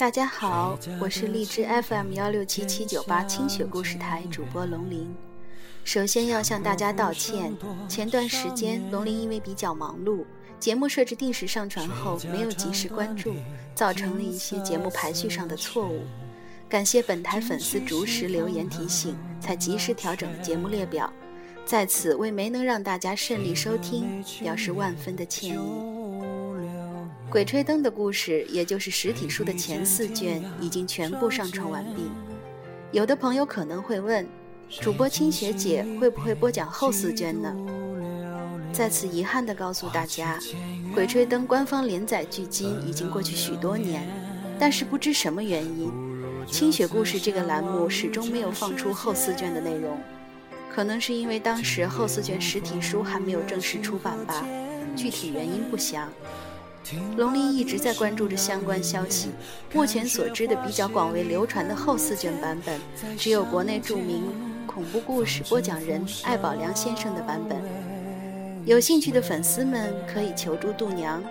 [0.00, 5.14] 大家好，我是荔枝 FM 幺六七七九八清雪故事台主播龙鳞。
[5.84, 7.54] 首先要向大家道歉，
[7.86, 10.24] 前段时间龙鳞因为比较忙碌，
[10.58, 13.34] 节目设置定时上传后没有及时关注，
[13.74, 16.00] 造成了一些节目排序上的错误。
[16.66, 21.12] 感谢本台粉丝逐时留言提醒，才及时调整了节目列表。
[21.66, 25.58] 在此为没能让大家顺利收听表示万分的歉意。
[27.30, 32.10] 《鬼吹灯》的故事，也就是实体书的前四卷，已经全部上传完毕。
[32.90, 34.26] 有的朋友可能会问，
[34.68, 37.54] 主播清雪姐会不会播讲后四卷呢？
[38.72, 40.40] 在此遗憾地告诉大家，
[40.92, 44.04] 《鬼吹灯》官方连载距今已经过去许多年，
[44.58, 45.88] 但是不知什么原因，
[46.48, 49.96] 清雪故事这个栏目始终没有放出后四卷的内容。
[50.68, 54.44] 可能是因为当时后四卷实体书还没有正式出版吧，
[54.96, 56.12] 具体原因不详。
[57.16, 59.30] 龙鳞一直在关注着相关消息。
[59.72, 62.80] 目前所知的比较广为流传的后四卷版本，
[63.16, 64.24] 只有国内著名
[64.66, 67.58] 恐怖故事播讲人艾宝良先生的版本。
[68.66, 71.22] 有兴趣的粉丝们可以求助度娘。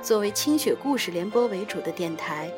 [0.00, 2.48] 作为清雪故事联播为主的电台，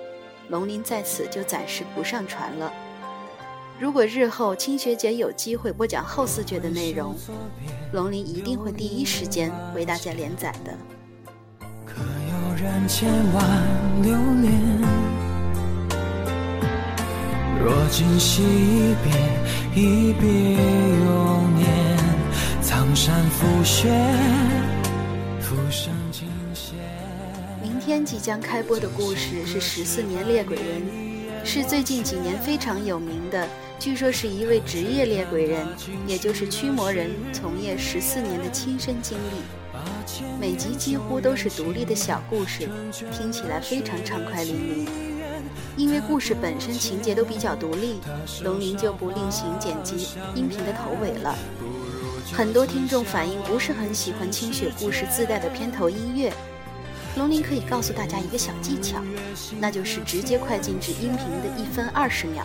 [0.51, 2.71] 龙鳞在此就暂时不上传了。
[3.79, 7.15] 如果日后清雪姐有机会播讲后四卷的内容，
[7.95, 11.00] 龙鳞一定会第一时间为大家连载的。
[12.61, 13.43] 人千万
[14.03, 14.53] 留恋。
[17.59, 18.43] 若今昔
[19.03, 21.97] 别，一别又年，
[22.61, 23.89] 苍山覆雪，
[25.41, 26.75] 浮生尽歇。
[27.63, 30.83] 明天即将开播的故事是十四年猎鬼人，
[31.43, 35.67] 是最近几年非常有名的，据说是一位职业猎鬼人，
[36.07, 39.60] 也就是驱魔人从业十四年的亲身经历。
[40.39, 42.69] 每集几乎都是独立的小故事，
[43.13, 44.89] 听起来非常畅快淋漓。
[45.77, 48.01] 因为故事本身情节都比较独立，
[48.43, 51.35] 龙鳞就不另行剪辑音频的头尾了。
[52.33, 56.33] 很多听众反映不是很喜欢清雪故事自带的片头音乐。
[57.17, 58.99] 龙鳞可以告诉大家一个小技巧，
[59.59, 62.45] 那就是直接快进至音频的一分二十秒，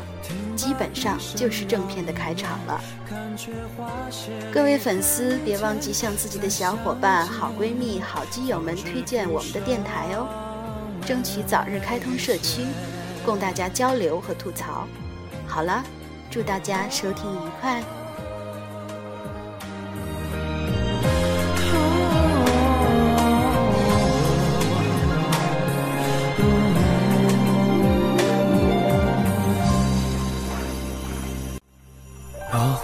[0.55, 2.81] 基本上就是正片的开场了。
[4.51, 10.27] 各位粉丝别忘记向自己的小伙伴、好闺蜜、好基友们推荐我们的电台哦，
[11.05, 12.63] 争取早日开通社区，
[13.23, 14.87] 供大家交流和吐槽。
[15.47, 15.83] 好了，
[16.31, 17.83] 祝大家收听愉快。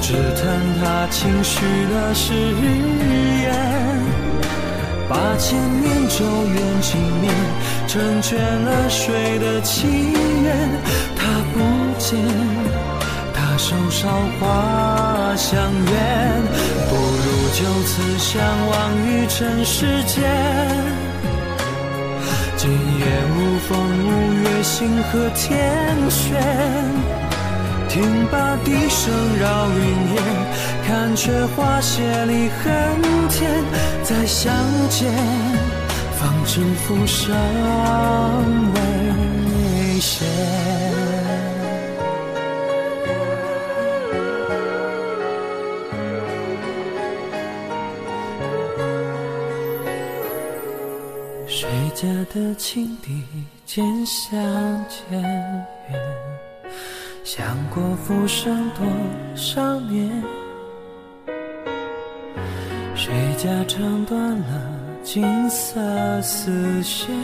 [0.00, 0.44] 只叹
[0.80, 2.32] 他轻许了誓
[3.42, 3.52] 言，
[5.08, 7.34] 把千年咒怨轻念，
[7.86, 9.86] 成全了谁的祈
[10.44, 10.70] 愿？
[11.16, 11.58] 他不
[11.98, 12.18] 见，
[13.34, 14.08] 他守韶
[14.40, 16.42] 华相远，
[16.88, 18.74] 不如就此相忘
[19.06, 20.24] 于尘世间。
[22.56, 23.04] 今夜
[23.36, 27.27] 无风无月，星河天悬。
[27.98, 30.22] 听罢笛声绕云烟，
[30.86, 33.50] 看却花谢离恨天。
[34.04, 34.54] 再相
[34.88, 35.12] 见，
[36.16, 37.34] 方知浮生
[38.72, 40.24] 未歇。
[51.48, 53.24] 谁家的青笛
[53.66, 54.38] 渐相
[54.88, 55.20] 渐
[55.90, 56.47] 远？
[57.30, 58.86] 想过浮生多
[59.36, 60.10] 少年，
[62.94, 64.72] 谁家唱断了
[65.02, 65.78] 金色
[66.22, 67.14] 丝线，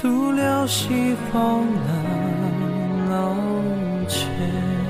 [0.00, 3.36] 独留西风冷楼
[4.08, 4.89] 前。